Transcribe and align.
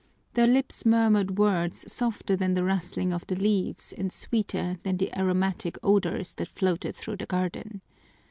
Their 0.33 0.47
lips 0.47 0.83
murmured 0.83 1.37
words 1.37 1.91
softer 1.93 2.35
than 2.35 2.55
the 2.55 2.63
rustling 2.63 3.13
of 3.13 3.27
the 3.27 3.35
leaves 3.35 3.93
and 3.95 4.11
sweeter 4.11 4.77
than 4.81 4.97
the 4.97 5.15
aromatic 5.15 5.77
odors 5.83 6.33
that 6.33 6.47
floated 6.47 6.95
through 6.95 7.17
the 7.17 7.27
garden. 7.27 7.81